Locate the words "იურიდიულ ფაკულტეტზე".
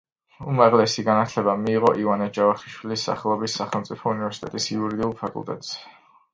4.77-5.89